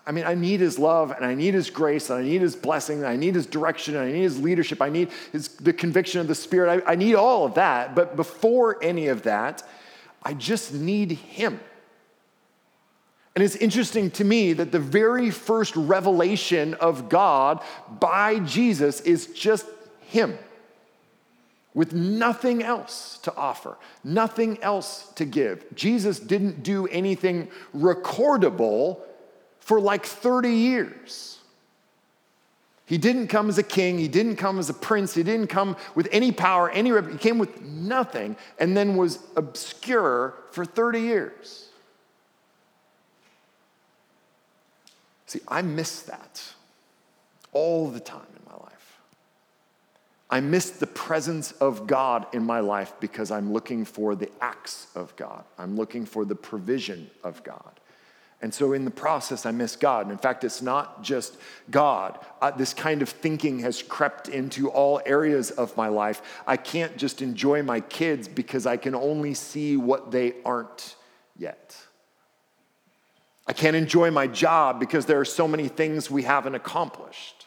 [0.05, 2.55] I mean, I need his love and I need his grace and I need his
[2.55, 4.81] blessing and I need his direction and I need his leadership.
[4.81, 6.83] I need his, the conviction of the Spirit.
[6.85, 7.95] I, I need all of that.
[7.95, 9.63] But before any of that,
[10.23, 11.59] I just need Him.
[13.35, 17.63] And it's interesting to me that the very first revelation of God
[17.99, 19.65] by Jesus is just
[20.01, 20.37] Him,
[21.73, 25.63] with nothing else to offer, nothing else to give.
[25.73, 28.99] Jesus didn't do anything recordable
[29.59, 31.39] for like 30 years.
[32.85, 33.97] He didn't come as a king.
[33.99, 35.13] He didn't come as a prince.
[35.13, 40.33] He didn't come with any power, any He came with nothing and then was obscure
[40.51, 41.69] for 30 years.
[45.25, 46.43] See, I miss that
[47.53, 48.80] all the time in my life.
[50.31, 54.87] I miss the presence of God in my life because I'm looking for the acts
[54.95, 55.43] of God.
[55.57, 57.79] I'm looking for the provision of God.
[58.41, 60.03] And so in the process, I miss God.
[60.05, 61.37] And in fact, it's not just
[61.69, 62.17] God.
[62.41, 66.21] Uh, this kind of thinking has crept into all areas of my life.
[66.47, 70.95] I can't just enjoy my kids because I can only see what they aren't
[71.37, 71.77] yet.
[73.45, 77.40] I can't enjoy my job because there are so many things we haven't accomplished.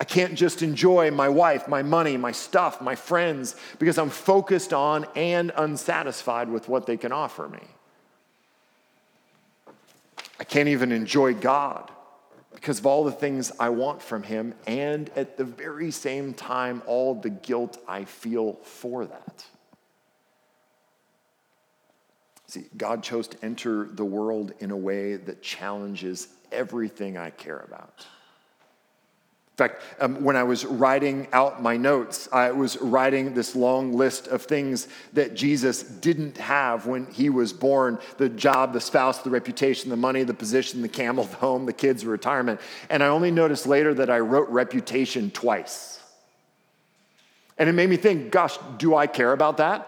[0.00, 4.72] I can't just enjoy my wife, my money, my stuff, my friends because I'm focused
[4.72, 7.60] on and unsatisfied with what they can offer me.
[10.38, 11.90] I can't even enjoy God
[12.54, 16.82] because of all the things I want from Him, and at the very same time,
[16.86, 19.44] all the guilt I feel for that.
[22.46, 27.60] See, God chose to enter the world in a way that challenges everything I care
[27.60, 28.06] about
[29.68, 34.26] fact, um, when I was writing out my notes, I was writing this long list
[34.28, 39.30] of things that Jesus didn't have when he was born the job, the spouse, the
[39.30, 42.60] reputation, the money, the position, the camel, the home, the kids, the retirement.
[42.88, 46.00] And I only noticed later that I wrote reputation twice.
[47.58, 49.86] And it made me think, gosh, do I care about that?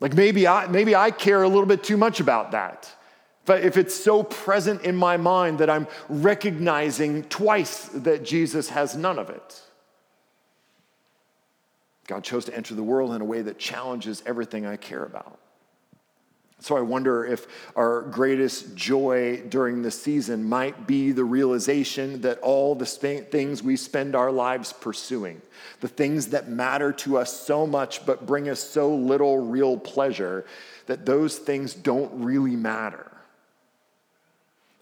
[0.00, 2.92] Like maybe I, maybe I care a little bit too much about that.
[3.44, 8.96] But if it's so present in my mind that I'm recognizing twice that Jesus has
[8.96, 9.60] none of it.
[12.06, 15.38] God chose to enter the world in a way that challenges everything I care about.
[16.60, 22.38] So I wonder if our greatest joy during this season might be the realization that
[22.38, 25.42] all the things we spend our lives pursuing,
[25.80, 30.44] the things that matter to us so much but bring us so little real pleasure,
[30.86, 33.11] that those things don't really matter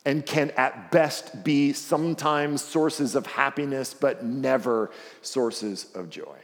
[0.04, 4.90] and can at best be sometimes sources of happiness but never
[5.20, 6.38] sources of joy.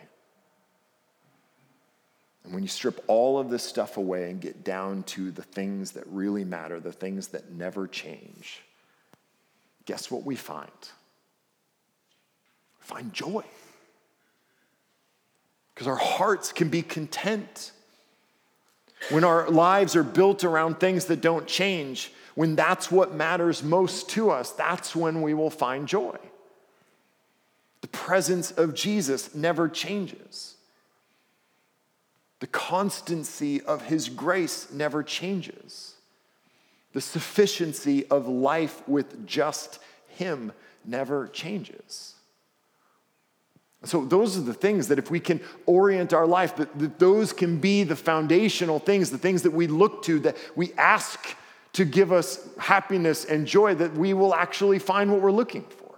[2.45, 5.93] And when you strip all of this stuff away and get down to the things
[5.93, 8.63] that really matter, the things that never change,
[9.85, 10.71] guess what we find?
[12.81, 13.45] We find joy.
[15.75, 17.73] Because our hearts can be content.
[19.11, 24.11] When our lives are built around things that don't change, when that's what matters most
[24.11, 26.17] to us, that's when we will find joy.
[27.81, 30.57] The presence of Jesus never changes.
[32.41, 35.95] The constancy of his grace never changes.
[36.93, 39.79] The sufficiency of life with just
[40.09, 40.53] him
[40.85, 42.17] never changes.
[43.85, 47.33] So, those are the things that if we can orient our life, that, that those
[47.33, 51.35] can be the foundational things, the things that we look to, that we ask
[51.77, 55.95] to give us happiness and joy, that we will actually find what we're looking for.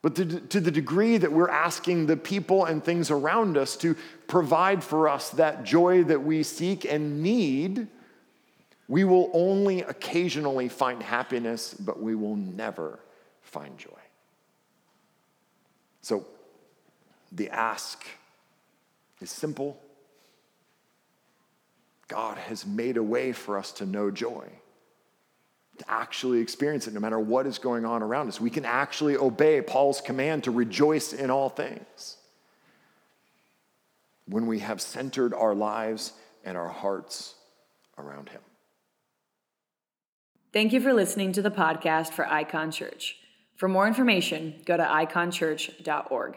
[0.00, 3.94] But to, to, the degree that we're asking the people and things around us to
[4.26, 7.88] provide for us that joy that we seek and need,
[8.88, 13.00] we will only occasionally find happiness, but we will never
[13.42, 13.90] find joy.
[16.00, 16.24] So
[17.32, 18.02] the ask
[19.20, 19.78] is simple.
[22.14, 24.48] God has made a way for us to know joy
[25.78, 28.40] to actually experience it no matter what is going on around us.
[28.40, 32.18] We can actually obey Paul's command to rejoice in all things
[34.26, 36.12] when we have centered our lives
[36.44, 37.34] and our hearts
[37.98, 38.42] around Him.
[40.52, 43.16] Thank you for listening to the podcast for Icon Church.
[43.56, 46.36] For more information, go to iconchurch.org.